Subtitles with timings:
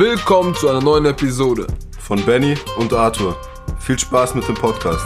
[0.00, 1.66] Willkommen zu einer neuen Episode
[1.98, 3.36] von Benny und Arthur.
[3.80, 5.04] Viel Spaß mit dem Podcast.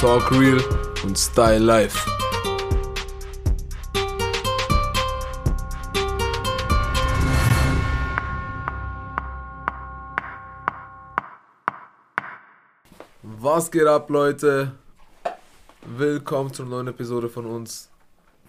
[0.00, 0.60] Talk Real
[1.04, 2.10] und Style Life.
[13.22, 14.72] Was geht ab, Leute?
[15.82, 17.88] Willkommen zu einer neuen Episode von uns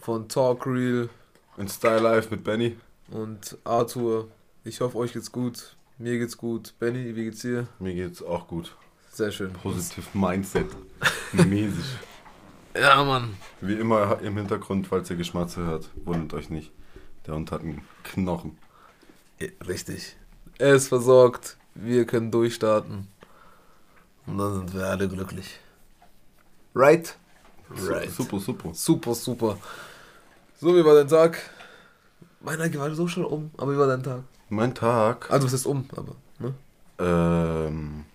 [0.01, 1.07] von Talk Real
[1.55, 2.75] und Style Life mit Benny
[3.11, 4.27] und Arthur.
[4.69, 5.75] Ich hoffe, euch geht's gut.
[5.97, 6.75] Mir geht's gut.
[6.77, 7.67] Benny, wie geht's dir?
[7.79, 8.75] Mir geht's auch gut.
[9.11, 9.51] Sehr schön.
[9.51, 10.67] Positiv Mindset.
[11.33, 11.85] Mäßig.
[12.75, 13.35] Ja, Mann.
[13.61, 16.71] Wie immer im Hintergrund, falls ihr Geschmatze hört, wundert euch nicht.
[17.25, 18.59] Der Hund hat einen Knochen.
[19.67, 20.15] Richtig.
[20.59, 21.57] Er ist versorgt.
[21.73, 23.07] Wir können durchstarten.
[24.27, 25.59] Und dann sind wir alle glücklich.
[26.75, 27.17] Right?
[27.71, 28.11] Right.
[28.11, 28.69] Super, super.
[28.75, 29.57] Super, super.
[30.61, 31.39] So, wie war dein Tag?
[32.39, 34.23] Meiner war so schon um, aber wie war dein Tag?
[34.49, 35.29] Mein Tag?
[35.29, 36.53] Also, was ist um, aber, ne?
[36.99, 38.05] Ähm.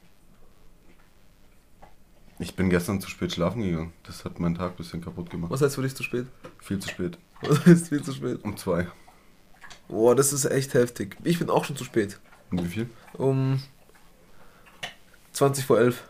[2.41, 3.93] Ich bin gestern zu spät schlafen gegangen.
[4.03, 5.53] Das hat meinen Tag ein bisschen kaputt gemacht.
[5.53, 6.27] Was heißt für dich zu spät?
[6.59, 7.17] Viel zu spät.
[7.43, 8.43] Was heißt viel zu spät?
[8.43, 8.89] Um zwei.
[9.89, 11.17] Boah, das ist echt heftig.
[11.23, 12.19] Ich bin auch schon zu spät.
[12.51, 12.91] Um wie viel?
[13.13, 13.63] Um
[15.33, 16.03] 20 vor 11.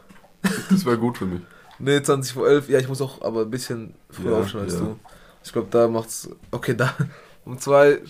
[0.71, 1.43] Das wäre gut für mich.
[1.81, 2.69] Nee, 20 vor 11.
[2.69, 4.81] Ja, ich muss auch aber ein bisschen früher ja, aufstehen als ja.
[4.81, 5.01] du.
[5.43, 6.29] Ich glaube, da macht's.
[6.53, 6.95] Okay, da.
[7.45, 8.01] Um 2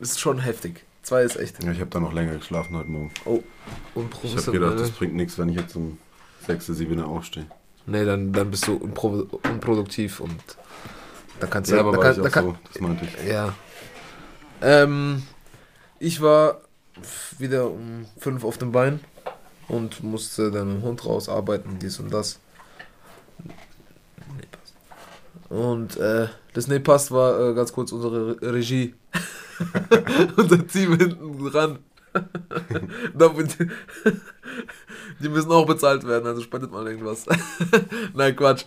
[0.00, 0.84] ist schon heftig.
[1.06, 1.62] 2 ist echt.
[1.62, 3.12] Ja, ich habe da noch länger geschlafen heute Morgen.
[3.24, 3.42] Oh,
[4.24, 5.98] Ich habe gedacht, das bringt nichts, wenn ich jetzt um
[6.46, 7.46] 6, 7 aufstehe.
[7.86, 10.36] Nee, dann, dann bist du unpro unproduktiv und
[11.38, 11.76] da kannst du.
[11.76, 13.28] Ja, aber da war kann, ich kann, so, das meinte ich.
[13.28, 13.54] Ja.
[14.60, 15.22] Ähm,
[16.00, 16.60] ich war
[17.38, 18.98] wieder um 5 auf dem Bein
[19.68, 22.40] und musste dann mit dem Hund rausarbeiten, dies und das.
[25.48, 28.42] Und äh, das Nee passt war äh, ganz kurz unsere
[29.60, 30.32] Re Regie.
[30.36, 31.78] Unser Team hinten dran.
[32.16, 33.70] die,
[35.20, 37.26] die müssen auch bezahlt werden, also spendet mal irgendwas.
[38.14, 38.64] Nein, Quatsch.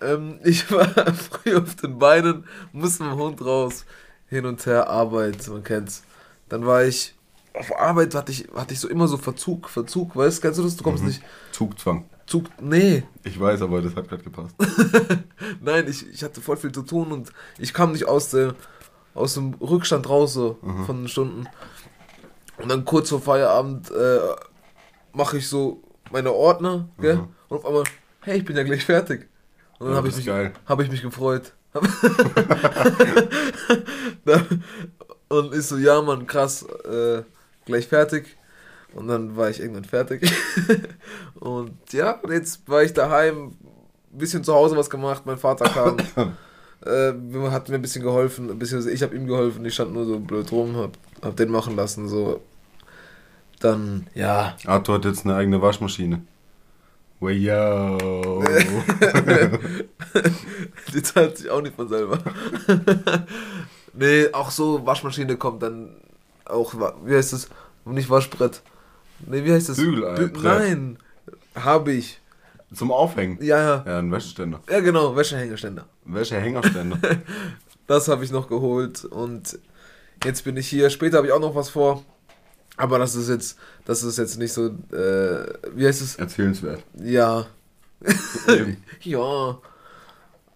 [0.00, 3.84] Ähm, ich war früh auf den Beinen, musste mit dem Hund raus,
[4.28, 6.04] hin und her, Arbeit, man kennt's.
[6.48, 7.14] Dann war ich
[7.54, 10.64] auf Arbeit hatte ich, hatte ich so immer so Verzug, Verzug, weißt du, kennst du
[10.64, 10.76] das?
[10.76, 11.10] Du kommst mhm.
[11.10, 11.22] nicht.
[11.52, 12.04] Zugzwang.
[12.26, 13.04] Zug, nee.
[13.22, 14.56] Ich weiß, aber das hat gerade gepasst.
[15.60, 18.54] Nein, ich, ich hatte voll viel zu tun und ich kam nicht aus, der,
[19.14, 20.84] aus dem Rückstand raus so mhm.
[20.84, 21.48] von den Stunden.
[22.58, 24.18] Und dann kurz vor Feierabend äh,
[25.12, 27.16] mache ich so meine Ordner, gell?
[27.16, 27.28] Mhm.
[27.48, 27.84] Und auf einmal,
[28.20, 29.28] hey, ich bin ja gleich fertig.
[29.78, 30.28] Und dann ja, habe ich, mich,
[30.66, 31.52] hab ich mich gefreut.
[35.28, 37.22] und ich so, ja, Mann, krass, äh,
[37.64, 38.36] gleich fertig.
[38.94, 40.32] Und dann war ich irgendwann fertig.
[41.34, 43.56] und ja, jetzt war ich daheim,
[44.12, 45.22] ein bisschen zu Hause was gemacht.
[45.26, 45.96] Mein Vater kam,
[46.84, 47.12] äh,
[47.50, 49.64] hat mir ein bisschen geholfen, ein bisschen, ich habe ihm geholfen.
[49.64, 52.08] Ich stand nur so blöd rum, hab, hab den machen lassen.
[52.08, 52.40] So.
[53.60, 54.56] Dann, ja.
[54.66, 56.22] Arthur hat jetzt eine eigene Waschmaschine.
[57.20, 58.44] Well, yo.
[60.92, 62.18] Die zahlt sich auch nicht von selber.
[63.94, 65.96] nee, auch so Waschmaschine kommt dann
[66.44, 66.74] auch,
[67.04, 67.48] wie heißt das?
[67.86, 68.60] Nicht Waschbrett.
[69.26, 69.76] Nee, wie heißt das?
[69.76, 70.98] Bügel, Bü Nein,
[71.54, 72.20] habe ich.
[72.74, 73.38] Zum Aufhängen?
[73.40, 73.84] Ja, ja.
[73.86, 74.60] Ja, ein Wäscheständer.
[74.68, 75.86] Ja, genau, Wäschehängerständer.
[76.04, 76.98] Wäschehängerständer.
[77.86, 79.58] das habe ich noch geholt und
[80.24, 80.90] jetzt bin ich hier.
[80.90, 82.04] Später habe ich auch noch was vor.
[82.76, 86.16] Aber das ist jetzt, das ist jetzt nicht so, äh, wie heißt es?
[86.16, 86.82] Erzählenswert.
[87.02, 87.46] Ja.
[89.00, 89.58] ja.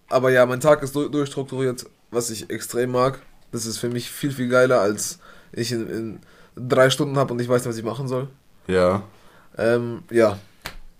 [0.08, 3.20] Aber ja, mein Tag ist durchstrukturiert, was ich extrem mag.
[3.52, 5.20] Das ist für mich viel, viel geiler, als
[5.52, 6.20] ich in, in
[6.56, 8.28] drei Stunden habe und ich weiß nicht, was ich machen soll.
[8.66, 9.02] Ja.
[9.56, 10.38] Ähm, ja.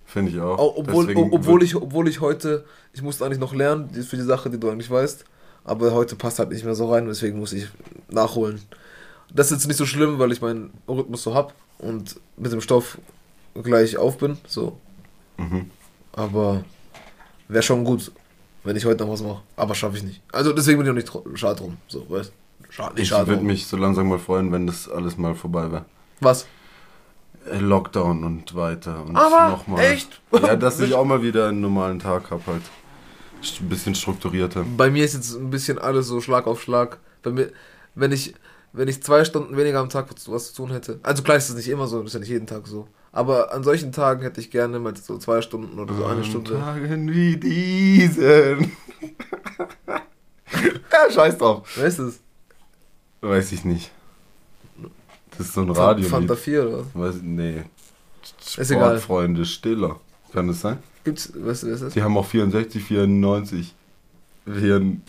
[0.09, 0.59] Finde ich auch.
[0.59, 2.65] Obwohl, obwohl, ich, obwohl ich heute,
[2.95, 5.27] ich musste eigentlich noch lernen für die Sache, die du eigentlich weißt.
[5.65, 7.69] Aber heute passt halt nicht mehr so rein, deswegen muss ich
[8.09, 8.59] nachholen.
[9.35, 12.63] Das ist jetzt nicht so schlimm, weil ich meinen Rhythmus so hab und mit dem
[12.63, 12.97] Stoff
[13.63, 14.39] gleich auf bin.
[14.47, 14.79] So.
[15.37, 15.71] Mhm.
[16.13, 16.65] Aber
[17.49, 18.11] wäre schon gut,
[18.65, 19.43] wenn ich heute noch was mache.
[19.57, 20.23] Aber schaffe ich nicht.
[20.33, 21.77] Also deswegen bin ich auch nicht schade drum.
[21.87, 22.33] So, weißt
[22.71, 25.85] Schade, ich würde mich so langsam mal freuen, wenn das alles mal vorbei wäre.
[26.21, 26.47] Was?
[27.59, 29.85] Lockdown und weiter und Aber nochmal.
[29.85, 30.21] Echt?
[30.33, 32.63] Ja, dass ich auch mal wieder einen normalen Tag habe halt.
[33.61, 34.65] Ein bisschen strukturierter.
[34.77, 36.99] Bei mir ist jetzt ein bisschen alles so Schlag auf Schlag.
[37.23, 37.53] Bei mir,
[37.95, 38.35] wenn ich,
[38.73, 40.99] wenn ich zwei Stunden weniger am Tag was zu tun hätte.
[41.03, 42.89] Also klar ist es nicht immer so, das ist ja nicht jeden Tag so.
[43.13, 46.59] Aber an solchen Tagen hätte ich gerne mal so zwei Stunden oder so eine Stunde.
[46.59, 48.73] Tagen wie diesen.
[50.93, 51.69] ja, scheiß drauf.
[51.77, 52.21] Wer ist es?
[53.21, 53.91] Weiß ich nicht.
[55.39, 56.09] Das ist so ein Radio.
[56.09, 56.87] Fanta 4 oder was?
[56.95, 57.63] Weiß, nee.
[58.57, 58.99] Ist egal.
[58.99, 60.01] Freunde Stiller.
[60.33, 60.79] Kann das sein?
[61.05, 61.95] Gibt's, was ist das?
[61.95, 63.75] Die haben auch 64, 94.
[64.45, 65.03] Hier in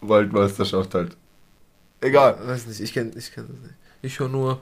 [0.00, 1.16] Waldmeisterschaft halt.
[2.00, 2.38] Egal.
[2.46, 3.74] weiß nicht, ich kenne ich kenn das nicht.
[4.02, 4.60] Ich höre nur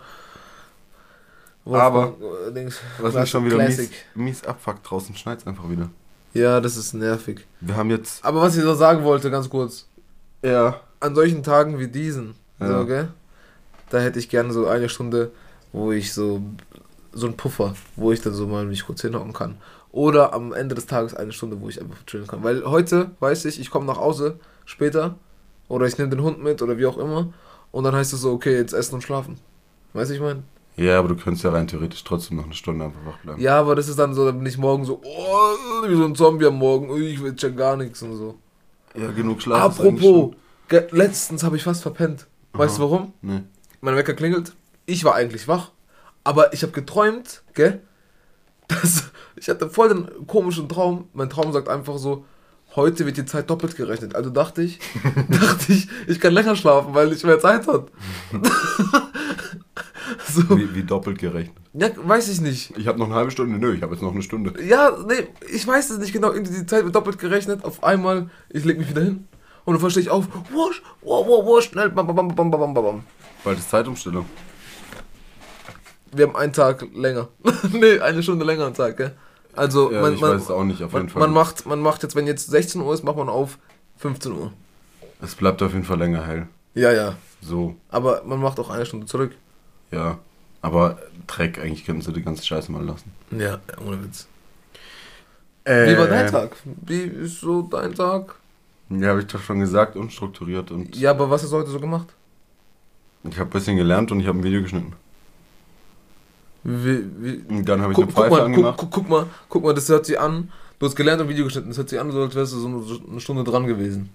[1.64, 2.14] Aber,
[2.48, 5.90] äh, Dings, Was mich schon wieder mies, mies abfuckt, draußen schneit einfach wieder.
[6.32, 7.46] Ja, das ist nervig.
[7.60, 8.24] Wir haben jetzt.
[8.24, 9.86] Aber was ich so sagen wollte, ganz kurz.
[10.42, 10.80] Ja.
[11.00, 12.78] An solchen Tagen wie diesen, Ja.
[12.80, 13.08] so, gell?
[13.90, 15.30] Da hätte ich gerne so eine Stunde,
[15.72, 16.42] wo ich so.
[17.12, 19.56] So ein Puffer, wo ich dann so mal mich kurz hinhocken kann.
[19.90, 22.42] Oder am Ende des Tages eine Stunde, wo ich einfach chillen kann.
[22.44, 25.14] Weil heute, weiß ich, ich komme nach Hause später.
[25.68, 27.32] Oder ich nehme den Hund mit oder wie auch immer.
[27.72, 29.38] Und dann heißt es so, okay, jetzt essen und schlafen.
[29.94, 30.42] Weißt du, ich meine?
[30.76, 33.40] Ja, aber du könntest ja rein theoretisch trotzdem noch eine Stunde einfach wach bleiben.
[33.40, 36.14] Ja, aber das ist dann so, dann bin ich morgen so, oh, wie so ein
[36.14, 38.34] Zombie am Morgen, ich will check gar nichts und so.
[38.94, 39.62] Ja, genug Schlaf.
[39.80, 40.34] Apropos,
[40.90, 42.26] letztens habe ich fast verpennt.
[42.52, 42.90] Weißt du Aha.
[42.90, 43.12] warum?
[43.22, 43.42] schon- Nee.
[43.81, 44.55] Mein Wecker klingelt.
[44.87, 45.73] Ich war eigentlich wach,
[46.25, 47.81] aber ich habe geträumt, gell?
[48.69, 51.08] Dass ich hatte voll den komischen Traum.
[51.12, 52.25] Mein Traum sagt einfach so,
[52.75, 54.14] heute wird die Zeit doppelt gerechnet.
[54.14, 54.78] Also dachte ich,
[55.28, 57.88] dachte ich, ich kann länger schlafen, weil ich mehr Zeit hat.
[60.29, 61.56] so, Wie, wie doppelt gerechnet.
[61.75, 62.76] ja, weiß ich nicht.
[62.76, 63.58] Ich habe noch eine halbe Stunde.
[63.58, 64.55] Nö, ich habe jetzt noch eine Stunde.
[64.64, 66.32] Ja, nee, ich weiß es nicht genau.
[66.32, 67.64] Die Zeit wird doppelt gerechnet.
[67.64, 69.29] Auf einmal, ich leg mich wieder hin.
[69.64, 70.26] Und dann verstehe ich auf.
[70.52, 71.90] Wusch, wow, wow, wow, schnell.
[71.90, 73.05] Bam, bam, bam, bam, bam, bam, bam.
[73.46, 74.26] Bald ist Zeitumstellung.
[76.10, 77.28] Wir haben einen Tag länger.
[77.72, 79.14] nee, eine Stunde länger am Tag, gell?
[79.54, 81.20] Also, Ja, man, ich man, weiß es auch nicht, auf jeden man, Fall.
[81.20, 83.58] man, macht, man macht jetzt, wenn jetzt 16 Uhr ist, macht man auf
[83.98, 84.52] 15 Uhr.
[85.22, 86.48] Es bleibt auf jeden Fall länger hell.
[86.75, 87.14] Ja, ja.
[87.40, 89.32] So, Aber man macht auch eine Stunde zurück.
[89.93, 90.19] ja.
[90.62, 90.98] Aber
[91.28, 93.12] Dreck, eigentlich könnten sie die ganze Scheiße mal lassen.
[93.31, 94.26] Ja, ohne Witz.
[95.62, 96.56] Äh, Wie war dein Tag?
[96.64, 98.34] Wie ist so dein Tag?
[98.88, 100.72] Ja, habe ich doch schon gesagt, unstrukturiert.
[100.72, 102.08] Und Ja, aber was hast du heute so gemacht?
[103.31, 104.94] Ich habe ein bisschen gelernt und ich habe ein Video geschnitten.
[106.69, 108.76] Wie, wie, Und dann habe ich guck, eine guck, Pfeife mal, guck, angemacht.
[108.78, 110.50] guck, guck mal, guck mal, das hört sich an.
[110.78, 111.69] Du hast gelernt und Video geschnitten.
[111.69, 114.11] Das hört sich an, so als wärst du so eine, Stunde dran gewesen.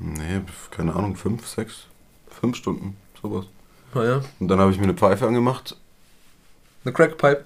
[0.00, 0.40] Nee,
[0.70, 1.86] keine Ahnung, fünf, sechs,
[2.28, 3.44] fünf Stunden, sowas.
[3.94, 4.22] Naja.
[4.40, 5.76] Und dann habe ich mir eine Pfeife angemacht.
[6.84, 7.44] Eine Crackpipe.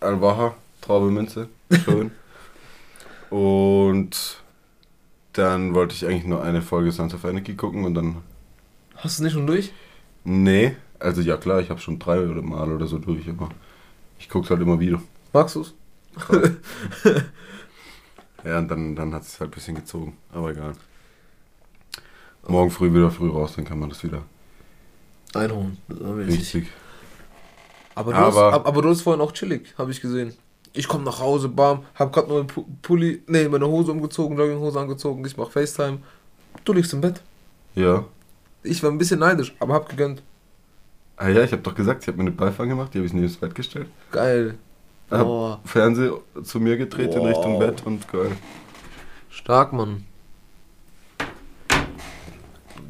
[0.00, 1.48] Alvaha, Traube Minze,
[1.84, 2.10] schön.
[3.30, 4.40] und
[5.34, 8.16] dann wollte ich eigentlich nur eine Folge Sons of Anarchy gucken und dann.
[8.96, 9.72] Hast du nicht schon durch?
[10.28, 13.48] Nee, also ja klar, ich habe schon drei oder Mal oder so durch, aber
[14.18, 15.00] ich guck's halt immer wieder.
[15.32, 15.72] Magst du's?
[18.44, 20.72] Ja, und dann, dann hat es halt ein bisschen gezogen, aber egal.
[22.46, 24.22] Morgen früh wieder früh raus, dann kann man das wieder
[25.34, 25.76] Einholen.
[25.90, 26.68] Richtig.
[27.96, 30.32] Aber, du Aber- hast, ab- aber du hast vorhin auch chillig, habe ich gesehen.
[30.74, 34.78] Ich komme nach Hause, bam, hab grad nur Pu- Pulli, nee, meine Hose umgezogen, Jogginghose
[34.78, 35.98] angezogen, ich mach FaceTime.
[36.64, 37.20] Du liegst im Bett.
[37.74, 38.04] Ja.
[38.66, 40.22] Ich war ein bisschen neidisch, aber hab gegönnt.
[41.16, 43.12] Ah ja, ich habe doch gesagt, ich habe mir eine Pfeife angemacht, die habe ich
[43.14, 43.86] neben das Bett gestellt.
[44.12, 44.56] Geil.
[45.10, 47.28] Hab Oh, Fernseher zu mir gedreht in Wow.
[47.28, 48.32] Richtung Bett und geil.
[49.30, 50.04] stark, Mann.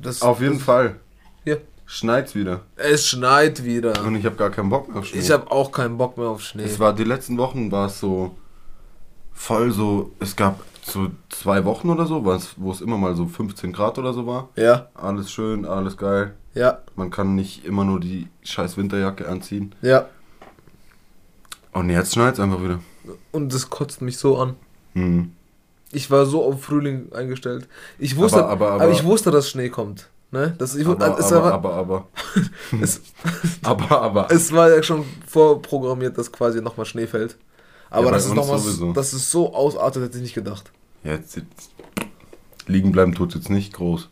[0.03, 0.97] Das, Auf jeden Fall.
[1.45, 1.61] Hier.
[1.85, 2.63] Schneit's wieder.
[2.77, 4.03] Es schneit wieder.
[4.05, 5.21] Und ich habe gar keinen Bock mehr auf Schnee.
[5.21, 6.65] Ich habe auch keinen Bock mehr auf Schnee.
[6.65, 8.37] Es war die letzten Wochen war es so
[9.33, 10.11] voll so.
[10.19, 14.13] Es gab so zwei Wochen oder so, wo es immer mal so 15 Grad oder
[14.13, 14.49] so war.
[14.57, 16.35] Ja, Alles schön, alles geil.
[16.55, 19.75] ja, Man kann nicht immer nur die scheiß Winterjacke anziehen.
[19.83, 20.07] ja.
[21.73, 22.79] Und jetzt schneit's einfach wieder.
[23.33, 24.55] Und das kotzt mich so an.
[24.95, 25.33] Hm.
[25.93, 27.69] Ich war so auf Frühling eingestellt.
[27.99, 30.09] Ich wusste, Aber- aber- aber, aber- ich wusste, dass Schnee kommt.
[30.31, 30.55] Ne?
[30.59, 32.09] Das, ich, Aber, es, aber, war, aber, aber,
[32.81, 33.03] es,
[33.63, 34.31] aber, aber.
[34.31, 37.37] es war ja schon vorprogrammiert, dass quasi nochmal Schnee fällt.
[37.91, 38.93] Aber Ja, das, ist noch was, sowieso.
[38.93, 40.73] das ist so ausartet, hätte ich nicht gedacht.
[41.05, 41.71] Jetzt, jetzt
[42.67, 44.09] liegen bleiben tut jetzt nicht groß.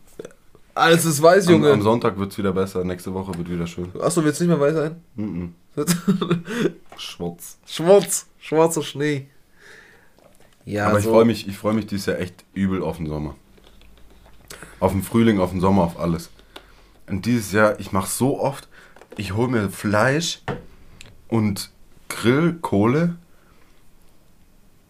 [0.77, 1.83] Alles ist weiß, Am, am Junge.
[1.83, 3.91] Sonntag wird's wieder besser, nächste Woche wird wieder schön.
[4.01, 4.97] Achso, wird's nicht mehr weiß sein?
[5.17, 5.55] Mhm.
[6.97, 7.59] Schwarz.
[7.67, 9.27] Schwarz, schwarzer Schnee.
[10.65, 11.11] Ja, Aber ich so.
[11.11, 13.35] freue mich, ich freue mich dieses Jahr echt übel auf den Sommer.
[14.81, 16.31] Auf den Frühling, auf den Sommer, auf alles.
[17.09, 18.69] Und dieses Jahr, ich mache so oft,
[19.17, 20.41] ich hole mir Fleisch
[21.29, 21.71] und
[22.09, 23.17] Grillkohle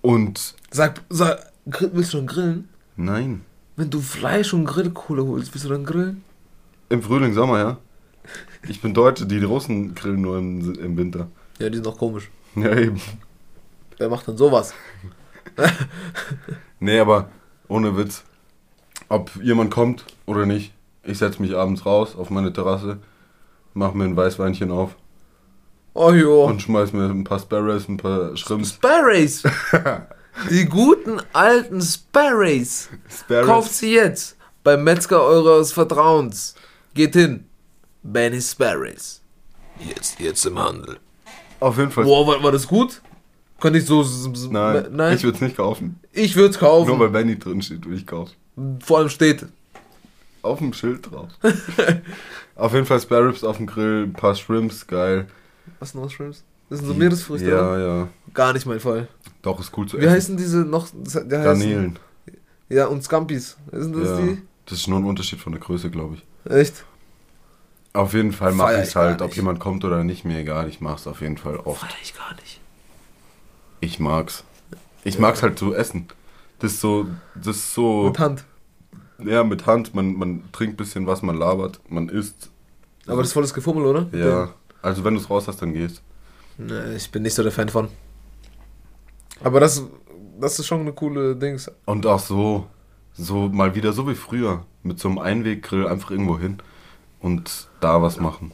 [0.04, 2.68] und Sag, sag, willst du dann grillen?
[2.96, 3.40] nein,
[3.76, 6.23] Wenn du Fleisch und Grillkohle holst, willst du dann grillen?
[6.90, 7.78] im Frühling, Sommer, ja.
[8.68, 11.28] Ich bin Deutsche, die Russen grillen nur im, im Winter.
[11.58, 12.30] Ja, die sind doch komisch.
[12.54, 13.00] Ja, eben.
[13.99, 14.75] Wer macht denn sowas?
[16.80, 17.28] Nee, aber
[17.68, 18.23] ohne Witz.
[19.08, 22.99] Ob jemand kommt oder nicht, ich setze mich abends raus auf meine Terrasse,
[23.73, 24.96] mach mir ein Weißweinchen auf
[25.95, 26.45] Oh jo.
[26.45, 28.71] und schmeiß mir ein paar Sparrows, ein paar Shrimps.
[28.71, 29.45] Sparrows.
[30.51, 32.89] Die guten alten Sparrows.
[33.09, 33.47] Sparrows.
[33.47, 36.57] Kauft sie jetzt beim Metzger eures Vertrauens.
[36.95, 37.45] Geht hin.
[38.03, 39.23] Benny Sparrows.
[39.79, 40.99] Jetzt, jetzt im Handel.
[41.61, 42.05] Auf jeden Fall.
[42.05, 43.01] Boah, war, war das gut?
[43.61, 44.05] Könnte ich so.
[44.51, 45.17] Nein, nein?
[45.17, 46.01] ich würde es nicht kaufen.
[46.13, 46.89] Ich würde es kaufen.
[46.89, 48.35] Nur weil Benny drin steht, würde ich kaufen.
[48.81, 49.47] Vor allem steht.
[50.43, 51.31] Auf dem Schild drauf.
[52.57, 55.29] auf jeden Fall Sparrows auf dem Grill, ein paar Shrimps, geil.
[55.80, 56.42] Was sind Mushrooms?
[56.71, 57.49] Das sind so Meeresfrüchte.
[57.50, 57.87] Ja, oder?
[57.87, 58.09] ja.
[58.33, 59.09] Gar nicht mein Fall.
[59.42, 60.14] Doch, ist cool zu Wie essen.
[60.14, 60.88] heißen diese noch?
[61.28, 61.99] Garnelen.
[62.68, 63.56] ja, und Scampis.
[63.71, 64.26] Sind das Ja.
[64.26, 64.42] die?
[64.66, 66.50] Das ist nur ein Unterschied von der Größe, glaube ich.
[66.50, 66.85] Echt?
[67.92, 70.68] Auf jeden Fall mache ich es halt, ob jemand kommt oder nicht, mir egal.
[70.68, 71.80] Ich mache es auf jeden Fall oft.
[71.83, 72.61] Feier ich gar nicht.
[73.80, 74.42] Ich mag's.
[75.04, 75.21] Ich Ja.
[75.21, 76.09] mag's halt so essen.
[76.59, 78.44] Das ist so, das ist so, Mit Hand.
[79.23, 82.49] ja, mit Hand, man, man trinkt bisschen was, man labert, man isst.
[83.06, 84.06] Aber das ist volles Gefummel, oder?
[84.12, 84.54] Ja,
[84.85, 86.03] also wenn du es raus hast, dann gehst.
[86.59, 87.88] Nee, ich bin nicht so der Fan von.
[89.43, 89.83] Aber das,
[90.41, 91.71] das ist schon eine coole Dings.
[91.87, 92.67] Und auch so,
[93.14, 96.59] so mal wieder so wie früher, mit so einem Einweggrill einfach irgendwo hin
[97.21, 98.53] und da was machen.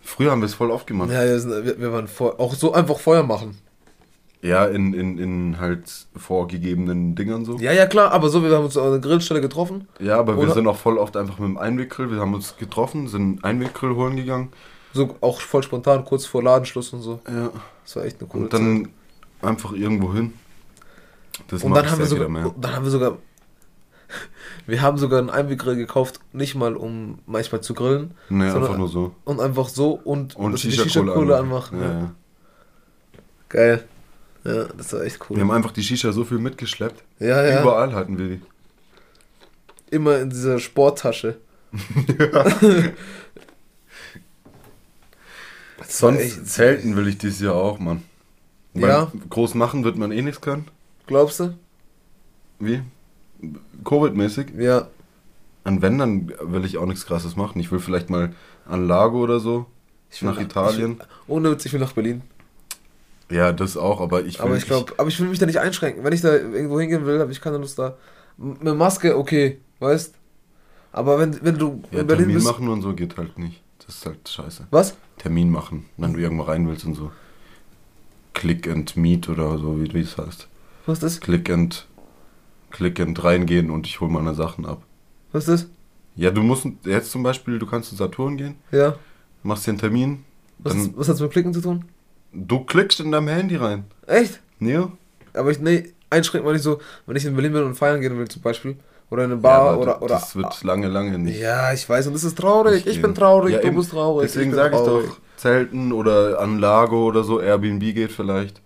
[0.00, 1.10] Früher haben wir es voll oft gemacht.
[1.10, 3.58] Ja, wir, wir, waren vor, auch so einfach Feuer machen.
[4.40, 7.58] Ja, in, in, in halt vorgegebenen Dingern so.
[7.58, 9.88] Ja, ja, klar, aber so, wir haben uns an der Grillstelle getroffen.
[9.98, 12.10] Ja, aber wir sind auch voll oft einfach mit dem Einweggrill.
[12.10, 14.52] Wir haben uns getroffen, sind Einweggrill holen gegangen.
[14.96, 17.20] So auch voll spontan, kurz vor Ladenschluss und so.
[17.28, 17.50] Ja.
[17.84, 18.88] Das war echt eine coole Und dann
[19.42, 20.32] einfach irgendwo hin.
[21.48, 22.52] Das Und dann haben, wir sogar, mehr.
[22.58, 23.18] dann haben wir sogar.
[24.68, 28.88] Wir haben sogar einen Einweggrill gekauft, nicht mal um manchmal zu grillen, Nee, einfach nur
[28.88, 29.14] so.
[29.24, 31.80] und einfach so und, Und wir Shisha-Kohle anmachen.
[31.80, 31.98] Ja, Ja.
[32.00, 32.14] ja.
[33.48, 33.84] Geil.
[34.44, 35.36] Ja, das war echt cool.
[35.36, 37.02] Wir haben einfach die Shisha so viel mitgeschleppt.
[37.20, 37.62] ja, ja.
[37.62, 38.40] Überall hatten wir die.
[39.90, 41.36] Immer in dieser Sporttasche.
[41.72, 42.46] War
[45.88, 48.02] Sonst Zelten will ich dieses Jahr auch, Mann.
[48.74, 49.10] Ja.
[49.12, 50.68] Weil Groß machen wird man eh nichts können.
[51.06, 51.54] Glaubst du?
[52.58, 52.82] Wie?
[53.84, 54.58] Covid-mäßig.
[54.58, 54.88] Ja.
[55.64, 57.60] An wenn, dann will ich auch nichts krasses machen.
[57.60, 58.32] Ich will vielleicht mal
[58.66, 59.66] an Lago oder so.
[60.10, 60.98] Ich will nach Italien.
[61.00, 62.22] Ich ohne Witz, ich will nach Berlin.
[63.30, 65.58] Ja, das auch, aber ich will aber ich glaube, aber ich will mich da nicht
[65.58, 66.04] einschränken.
[66.04, 67.96] Wenn ich da irgendwo hingehen will, habe ich keine Lust da.
[68.38, 70.14] M- Mit Maske, okay, weißt?
[70.92, 72.46] Aber wenn, wenn du Ja, in Berlin Termin bist.
[72.46, 73.62] machen und so geht halt nicht.
[73.84, 74.66] Das ist halt scheiße.
[74.70, 74.96] Was?
[75.18, 77.10] Termin machen, wenn du irgendwo rein willst und so.
[78.34, 80.48] Click and Meet oder so, wie es heißt.
[80.86, 81.20] Was ist das?
[81.20, 81.86] Click and
[82.70, 84.82] Click and reingehen und ich hole meine Sachen ab.
[85.32, 85.70] Was ist das?
[86.16, 88.96] Ja, du musst jetzt zum Beispiel, du kannst zu Saturn gehen, Ja.
[89.42, 90.24] machst dir einen Termin,
[90.58, 91.84] Was, dann was hat's mit Klicken zu tun?
[92.32, 93.84] du klickst in deinem Handy rein.
[94.06, 94.40] Echt?
[94.60, 94.92] Ja.
[95.32, 98.16] Aber ich, nee, einschränken meine ich so, wenn ich in Berlin bin und feiern gehen
[98.18, 98.76] will zum Beispiel.
[99.08, 100.14] Oder in eine Bar ja, oder, oder.
[100.16, 101.38] Das wird lange, lange nicht.
[101.40, 102.86] ja, ich weiß, und das ist traurig.
[102.86, 103.76] Ich bin traurig, Ja, du eben.
[103.76, 104.26] bist traurig.
[104.32, 105.02] Deswegen sage ich doch,
[105.36, 108.60] Zelten oder an Lago oder so, Airbnb geht vielleicht.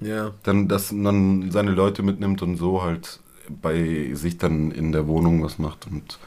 [0.00, 0.32] Ja.
[0.42, 5.42] Dann, dass man seine Leute mitnimmt und so halt bei sich dann in der Wohnung
[5.42, 6.18] was macht und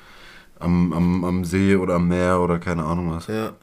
[0.60, 3.28] am, am, am See oder am Meer oder keine Ahnung was.
[3.28, 3.54] Ja.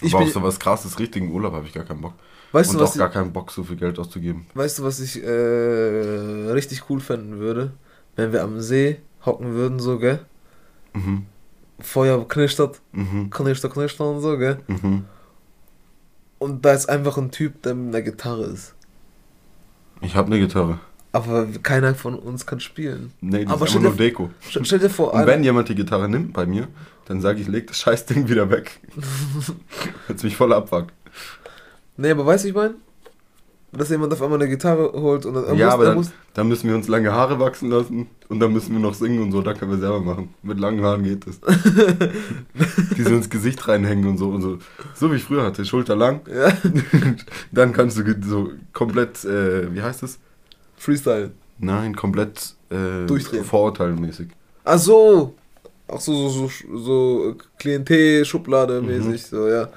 [0.00, 2.14] Ich Aber bin, auf so was krasses, richtigen Urlaub habe ich gar keinen Bock.
[2.52, 4.46] weißt, und du, was auch ich, gar keinen Bock, so viel Geld auszugeben.
[4.54, 7.72] weißt du, was ich äh, richtig cool fänden würde?
[8.16, 10.20] Wenn wir am See hocken würden, so, gell?
[10.92, 11.26] Mhm.
[11.80, 13.30] Feuer knistert, Mhm.
[13.30, 14.58] knistert, knistert und so, gell?
[14.68, 15.04] Mhm.
[16.38, 18.74] Und da ist einfach ein Typ, der mit einer Gitarre ist.
[20.00, 20.78] Ich habe eine Gitarre.
[21.12, 23.12] Aber keiner von uns kann spielen.
[23.20, 24.30] Nee, die Aber ist dir- nur Deko.
[24.48, 26.66] Stell, stell dir vor, Und wenn jemand die Gitarre nimmt bei mir,
[27.06, 28.80] dann sage ich, leg das Scheißding wieder weg.
[30.08, 30.92] Jetzt mich voll abfuckt.
[31.96, 32.74] Nee, aber weißt du, ich meine?
[33.76, 36.48] Dass jemand auf einmal eine Gitarre holt und dann ja, muss, aber er dann, dann
[36.48, 39.42] müssen wir uns lange Haare wachsen lassen und dann müssen wir noch singen und so,
[39.42, 40.34] da können wir selber machen.
[40.42, 41.40] Mit langen Haaren geht das.
[42.96, 44.58] die so ins Gesicht reinhängen und so und so.
[44.94, 46.20] So wie ich früher hatte, Schulter lang.
[46.32, 46.52] ja,
[47.52, 50.18] dann kannst du so komplett, äh, wie heißt es?
[50.76, 51.32] Freestyle.
[51.58, 53.44] Nein, komplett äh, Durchdrehen.
[53.44, 54.28] vorurteilmäßig.
[54.64, 55.34] Ach so.
[55.86, 59.68] Ach so, so, so, so Klientel-Schublade-mäßig, so, ja.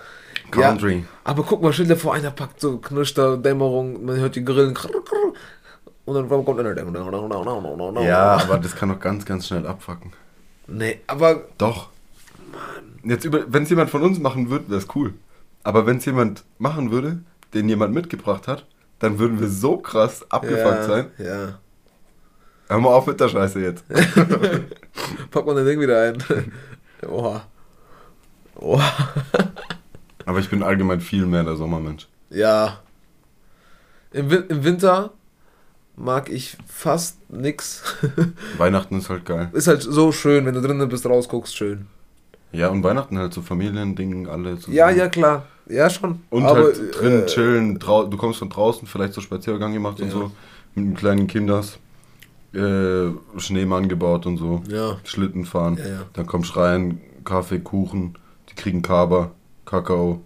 [0.55, 1.05] Ja, Country.
[1.23, 4.73] aber guck mal, stell dir vor, einer packt so Knister, Dämmerung, man hört die Grillen.
[4.73, 5.33] krr, krr,
[6.05, 8.01] Und dann kommt einer.
[8.01, 10.13] Ja, aber das kann doch ganz, ganz schnell abfacken.
[10.67, 11.89] Nee, aber Doch.
[13.03, 15.13] Jetzt über, wenn es jemand von uns machen würde, wäre es cool.
[15.63, 17.19] Aber wenn es jemand machen würde,
[17.53, 18.65] den jemand mitgebracht hat,
[18.99, 21.11] dann würden wir so krass abgefuckt ja, sein.
[21.17, 21.59] Ja.
[22.67, 23.85] Hör mal auf mit der Scheiße jetzt.
[25.31, 26.23] Pack mal das Ding wieder ein.
[27.07, 27.43] Oha.
[28.55, 29.13] Oha.
[30.27, 32.05] Aber ich bin allgemein viel mehr der Sommermensch.
[32.29, 32.79] Ja.
[34.11, 35.11] Im, Im Winter
[35.95, 37.81] mag ich fast nix.
[38.57, 39.49] Weihnachten ist halt geil.
[39.53, 41.87] Ist halt so schön, wenn du drinnen bist, rausguckst, schön.
[42.51, 44.75] Ja, und Weihnachten halt so Familiendingen, alle zusammen.
[44.75, 45.45] Ja, ja, klar.
[45.69, 46.21] Ja, schon.
[46.29, 50.07] Und Aber, halt drin äh, chillen, du kommst von draußen, vielleicht so Spaziergang gemacht und
[50.07, 50.11] Ja.
[50.13, 50.31] so,
[50.75, 51.77] mit einem kleinen Kinders,
[52.53, 53.07] äh,
[53.37, 54.97] Schneemann gebaut und so, Ja.
[55.05, 56.01] Schlitten fahren, Ja, ja.
[56.13, 58.17] dann kommst rein, Kaffee, Kuchen,
[58.49, 59.31] die kriegen Kaba,
[59.67, 60.21] Kakao,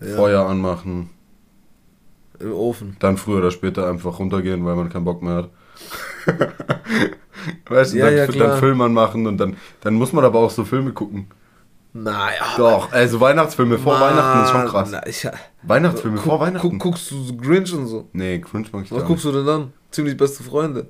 [0.00, 0.14] ja.
[0.16, 1.10] Feuer anmachen,
[2.38, 2.96] Im Ofen.
[3.00, 5.50] dann früher oder später einfach runtergehen, weil man keinen Bock mehr hat.
[7.68, 10.50] weißt du, Ja, dann, ja, dann Film anmachen und dann, dann muss man aber auch
[10.50, 11.26] so Filme gucken.
[11.94, 12.44] Naja.
[12.56, 14.88] Doch, also Weihnachtsfilme vor Weihnachten ist schon krass.
[14.92, 15.28] Na, ich,
[15.62, 16.68] Weihnachtsfilme guck, vor Weihnachten?
[16.70, 18.08] Guck, guckst du so Grinch und so?
[18.12, 19.34] Nee, Cringe mag ich Was guckst nicht.
[19.34, 19.72] du denn dann?
[19.90, 20.86] Ziemlich beste Freunde.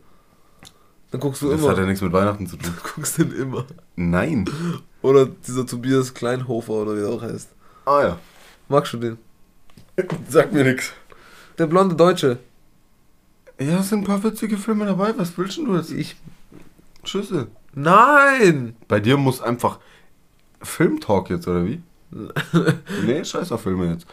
[1.11, 1.71] Dann guckst du Das immer.
[1.71, 2.73] hat ja nichts mit Weihnachten zu tun.
[2.83, 3.65] Du guckst den immer.
[3.97, 4.45] Nein.
[5.03, 7.51] Oder dieser Tobias Kleinhofer oder wie er auch heißt.
[7.85, 8.19] Ah ja.
[8.69, 9.19] Magst du den?
[10.29, 10.93] Sag mir nichts.
[11.59, 12.39] Der blonde Deutsche.
[13.59, 15.13] Ja, es sind ein paar witzige Filme dabei.
[15.17, 15.91] Was willst denn du jetzt?
[15.91, 16.17] Ich.
[17.05, 17.49] Schüsse.
[17.75, 18.77] Nein!
[18.89, 19.81] Bei dir muss einfach
[20.63, 21.83] Filmtalk jetzt, oder wie?
[23.07, 24.07] nee, scheiß auf Filme jetzt.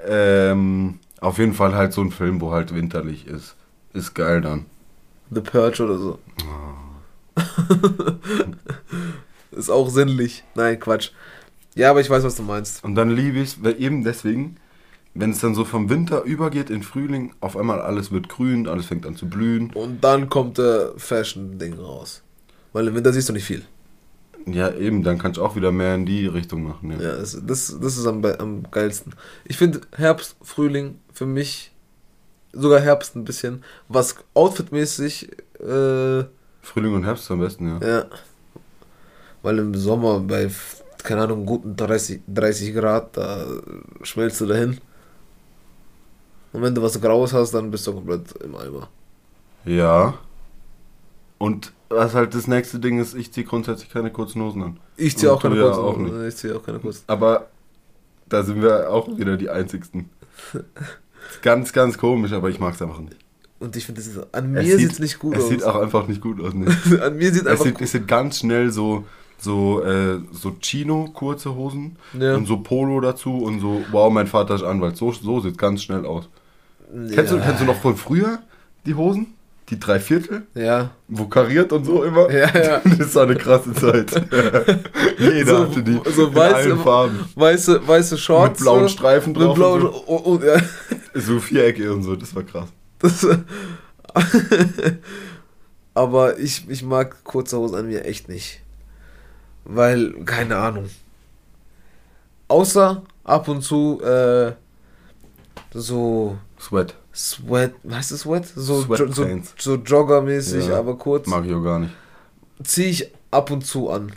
[0.00, 3.56] Ähm, auf jeden Fall halt so ein Film, wo halt winterlich ist.
[3.92, 4.66] Ist geil dann.
[5.30, 6.18] The Purge oder so.
[9.58, 10.44] Ist auch sinnlich.
[10.54, 11.10] Nein, Quatsch.
[11.74, 12.84] Ja, aber ich weiß, was du meinst.
[12.84, 14.56] Und dann liebe ich es, eben deswegen,
[15.14, 18.86] wenn es dann so vom Winter übergeht in Frühling, auf einmal alles wird grün, alles
[18.86, 19.70] fängt an zu blühen.
[19.74, 22.22] Und dann kommt der Fashion-Ding raus.
[22.72, 23.64] Weil im Winter siehst du nicht viel.
[24.46, 26.92] Ja, eben, dann kannst du auch wieder mehr in die Richtung machen.
[26.92, 27.00] Ja.
[27.00, 29.14] Ja, das, das, das ist am, am geilsten.
[29.44, 31.72] Ich finde Herbst, Frühling für mich,
[32.52, 36.24] sogar Herbst ein bisschen, was outfitmäßig, äh,
[36.62, 37.88] Frühling und Herbst am besten, ja.
[37.88, 38.06] ja.
[39.42, 40.50] Weil im Sommer bei,
[41.02, 43.46] keine Ahnung, guten 30, 30 Grad, da
[44.02, 44.78] schmelzt du dahin.
[46.52, 48.88] Und wenn du was Graues hast, dann bist du komplett im Eimer.
[49.64, 50.14] Ja.
[51.38, 54.80] Und was halt das nächste Ding ist, ich ziehe grundsätzlich keine kurzen Hosen an.
[54.96, 55.82] Ich ziehe auch keine ja kurzen.
[55.82, 56.04] Hosen.
[56.24, 56.28] nicht.
[56.34, 57.04] Ich ziehe auch keine kurzen.
[57.06, 57.48] Aber
[58.28, 60.10] da sind wir auch wieder die Einzigsten.
[61.42, 63.16] Ganz, ganz komisch, aber ich mag es einfach nicht.
[63.58, 64.00] Und ich finde,
[64.32, 65.48] an Es mir sieht- es nicht gut es aus.
[65.50, 66.54] sieht auch einfach nicht gut aus.
[66.54, 66.66] Ne?
[67.02, 69.04] an mir sieht es, einfach sieht, es sieht ganz schnell so,
[69.38, 72.34] so, äh, so Chino, kurze Hosen Ja.
[72.34, 74.96] und so Polo dazu und so, wow, mein Vater ist Anwalt.
[74.96, 76.28] So, so sieht ganz schnell aus.
[77.14, 78.38] Kennst, du, kennst du noch von früher
[78.86, 79.34] die Hosen?
[79.68, 80.46] Die drei Viertel?
[80.54, 80.90] Ja.
[81.08, 82.30] Wo kariert und so immer?
[82.32, 82.80] Ja, ja.
[82.98, 84.10] Das war eine krasse Zeit.
[85.18, 87.18] Jeder So- hatte die so in weiße- allen Farben.
[87.34, 88.60] Weiße, weiße Shorts.
[88.60, 89.54] Mit blauen Streifen Mit drauf.
[89.56, 90.04] blauen, und so.
[90.06, 90.58] oh, oh, ja.
[91.20, 92.68] so Vierecke und so, das war krass.
[93.00, 93.26] Das,
[95.94, 98.62] aber ich, ich mag kurze Hosen an mir echt nicht.
[99.68, 100.86] Weil, keine Ahnung.
[102.48, 104.52] Außer ab und zu äh,
[105.72, 106.94] so Sweat.
[107.14, 108.46] Sweat, heißt das Sweat?
[108.46, 109.26] So, jo, so,
[109.58, 110.78] so Joggermäßig, Ja.
[110.78, 111.26] aber kurz.
[111.26, 111.92] Mag ich auch gar nicht.
[112.62, 114.12] Ziehe ich ab und zu an.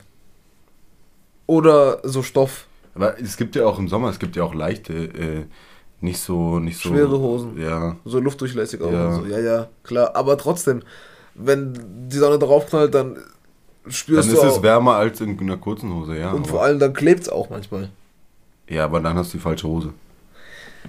[1.48, 2.66] Oder so Stoff.
[2.96, 5.46] Aber es gibt ja auch im Sommer, es gibt ja auch leichte, äh,
[6.00, 6.90] nicht so, nicht so.
[6.90, 7.60] Schwere Hosen.
[7.62, 7.98] Ja.
[8.06, 8.92] So luftdurchlässig auch.
[8.92, 9.12] Ja.
[9.16, 9.26] So.
[9.26, 10.16] ja, ja, klar.
[10.16, 10.82] Aber trotzdem,
[11.36, 13.18] wenn die Sonne draufknallt, dann
[13.84, 14.63] Dann spürst ist du es auch.
[14.63, 16.32] wärmer als in einer kurzen Hose, ja.
[16.32, 17.89] und vor allem dann klebt es auch manchmal.
[18.70, 19.94] ja, aber dann hast du die falsche Hose.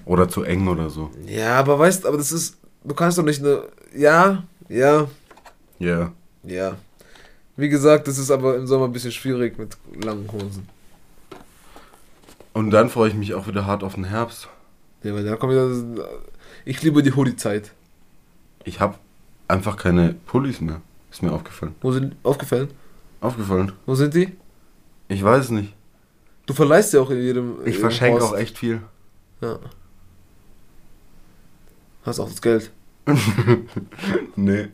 [0.05, 1.11] Oder zu eng oder so.
[1.26, 3.62] Ja, aber weißt, aber das ist, du kannst doch nicht eine,
[3.96, 5.07] ja, ja,
[5.78, 6.12] Ja.
[6.44, 6.76] ja.
[7.57, 10.66] Wie gesagt, das ist aber im Sommer ein bisschen schwierig mit langen Hosen.
[12.55, 14.48] Und dann freue ich mich auch wieder hart auf den Herbst.
[15.02, 15.70] Ja, weil da kommt wieder,
[16.64, 17.72] ich liebe die Hoodie-Zeit.
[18.64, 18.94] Ich habe
[19.48, 20.81] einfach keine Pullis mehr.
[21.11, 21.74] Ist mir aufgefallen.
[21.83, 22.68] Wo sind, aufgefallen?
[23.22, 23.72] Aufgefallen.
[23.87, 24.32] Wo sind die?
[25.08, 25.72] Ich weiß es nicht.
[26.44, 27.64] Du verleihst ja auch in jedem.
[27.64, 28.82] Ich verschenke auch echt viel.
[29.40, 29.58] Ja.
[32.04, 32.70] Hast auch das Geld.
[34.37, 34.68] Nee.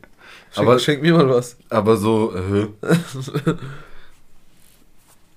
[0.53, 1.57] Schenk, Aber- schenk mir mal was.
[1.69, 2.69] Aber so, äh,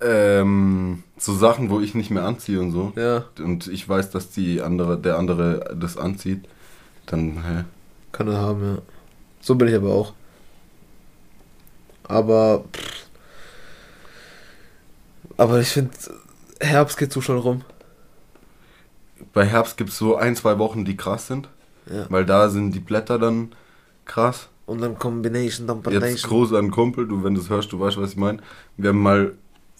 [0.00, 2.92] ähm, so Sachen, wo ich nicht mehr anziehe und so.
[2.96, 6.48] Ja, Und ich weiß, dass die andere, der andere das anzieht.
[7.06, 7.64] Dann, hä?
[8.12, 8.78] kann er haben, ja.
[9.40, 10.12] So bin ich aber auch.
[12.04, 12.64] Aber.
[12.72, 13.01] Pff,
[15.36, 15.90] aber ich finde,
[16.60, 17.62] Herbst geht zu schnell rum.
[19.32, 21.48] Bei Herbst gibt es so ein, zwei Wochen, die krass sind.
[21.90, 22.06] Ja.
[22.10, 23.52] Weil da sind die Blätter dann
[24.04, 24.48] krass.
[24.66, 26.30] Und dann Combination, dann Jetzt Combination.
[26.30, 28.38] groß an Kumpel, du, wenn du es hörst, du weißt, was ich meine.
[28.76, 29.34] Wir haben mal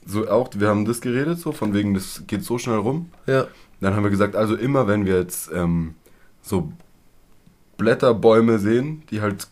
[0.04, 3.10] so auch, wir haben das geredet, so von wegen, das geht so schnell rum.
[3.26, 3.46] Ja,
[3.80, 5.94] Dann haben wir gesagt, also immer wenn wir jetzt ähm,
[6.40, 6.72] so
[7.76, 9.48] Blätterbäume sehen, die halt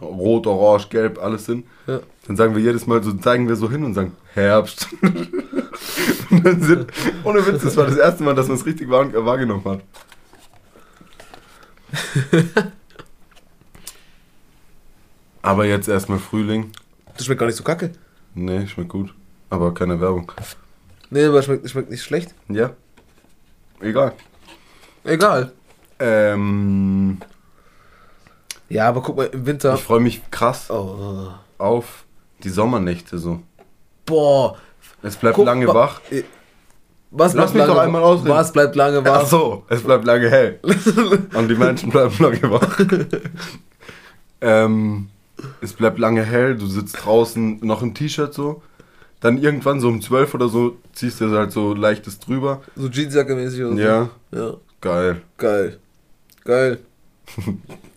[0.00, 2.00] rot, orange, gelb, alles sind, ja.
[2.26, 4.88] dann sagen wir jedes Mal so, zeigen wir so hin und sagen, Herbst.
[5.02, 6.92] und dann sind,
[7.24, 9.80] ohne Witz, das war das erste Mal, dass man es richtig wahr, wahrgenommen hat.
[15.42, 16.72] Aber jetzt erstmal Frühling.
[17.16, 17.92] Das schmeckt gar nicht so kacke.
[18.34, 19.14] Nee, schmeckt gut.
[19.48, 20.32] Aber keine Werbung.
[21.08, 22.34] Nee, aber schmeckt, schmeckt nicht schlecht.
[22.48, 22.72] Ja.
[23.80, 24.12] Egal.
[25.04, 25.52] Egal.
[26.00, 27.18] Ähm,
[28.68, 29.74] Ja, aber guck mal, im Winter.
[29.74, 31.28] ich freue mich krass Oh.
[31.58, 32.04] auf
[32.42, 33.40] die Sommernächte so.
[34.04, 34.56] Boah.
[35.02, 36.00] Es bleibt Guck lange wach.
[37.12, 38.28] Was Lass bleibt mich lange doch einmal ausreden.
[38.30, 39.20] Was bleibt lange wach?
[39.22, 40.58] Ach so, es bleibt lange hell.
[41.34, 42.80] Und die Menschen bleiben lange wach.
[44.40, 45.08] ähm,
[45.60, 48.62] es bleibt lange hell, du sitzt draußen noch im T-Shirt so.
[49.20, 52.62] Dann irgendwann so um 12 oder so ziehst du halt so leichtes drüber.
[52.74, 54.38] So Jeansjacke-mäßig oder Ja, so.
[54.38, 54.54] Ja.
[54.80, 55.22] geil.
[55.38, 55.78] Geil.
[56.44, 56.78] Geil.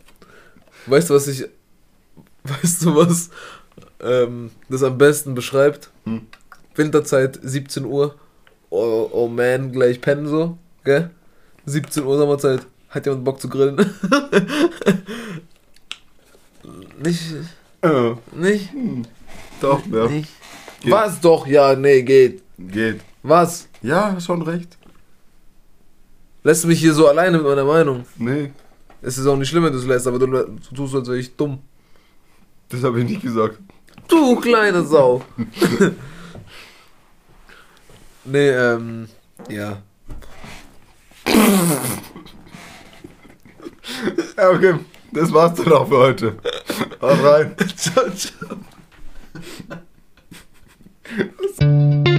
[0.86, 1.46] weißt du, was ich.
[2.44, 3.30] Weißt du, was
[4.00, 5.90] ähm, das am besten beschreibt?
[6.06, 6.22] Hm.
[6.74, 8.16] Winterzeit, 17 Uhr.
[8.70, 10.58] Oh, oh man, gleich pennen so.
[10.86, 11.10] Gell?
[11.66, 12.66] 17 Uhr Sommerzeit.
[12.90, 13.76] Hat jemand Bock zu grillen?
[17.04, 17.22] nicht.
[17.82, 18.70] Äh, Nicht?
[19.62, 20.08] doch, ja.
[20.08, 20.30] Nicht.
[20.82, 20.92] Geht.
[20.92, 21.46] Was doch?
[21.46, 22.42] Ja, nee, geht.
[22.58, 23.02] Geht.
[23.22, 23.68] Was?
[23.82, 24.78] Ja, schon recht.
[26.44, 28.06] Lässt mich hier so alleine mit meiner Meinung?
[28.18, 28.52] Nee,
[29.02, 31.20] Es ist auch nicht schlimm, wenn du es lässt, aber du, du tust, als wäre
[31.20, 31.60] ich dumm.
[32.70, 33.60] das habe ich nicht gesagt.
[34.08, 35.24] Du kleine Sau.
[38.26, 39.08] nee, ähm,
[39.50, 39.82] ja.
[44.38, 44.76] Ja, okay.
[45.12, 46.38] Das war's dann auch für heute.
[47.02, 47.56] Haut rein.
[47.76, 48.58] ciao, ciao.